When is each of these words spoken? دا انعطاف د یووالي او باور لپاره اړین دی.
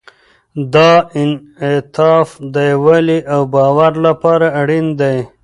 دا 0.73 0.91
انعطاف 1.21 2.29
د 2.53 2.55
یووالي 2.71 3.19
او 3.33 3.41
باور 3.53 3.93
لپاره 4.05 4.47
اړین 4.61 4.85
دی. 4.99 5.17